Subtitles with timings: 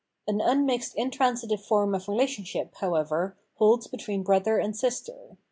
[0.25, 5.37] An unmixed intransitive form of relationship, how ever, holds between brother and sister.